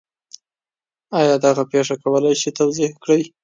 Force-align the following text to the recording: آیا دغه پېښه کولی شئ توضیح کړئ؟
آیا 1.19 1.35
دغه 1.45 1.63
پېښه 1.71 1.95
کولی 2.03 2.33
شئ 2.41 2.51
توضیح 2.59 2.91
کړئ؟ 3.03 3.21